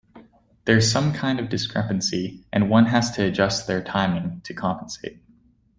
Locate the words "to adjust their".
3.11-3.83